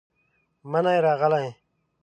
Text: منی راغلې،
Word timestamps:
منی 0.71 0.97
راغلې، 1.05 1.47